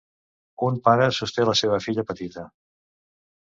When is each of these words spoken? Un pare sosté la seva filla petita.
Un 0.67 0.79
pare 0.87 1.09
sosté 1.17 1.45
la 1.51 1.55
seva 1.61 1.79
filla 1.89 2.07
petita. 2.13 2.47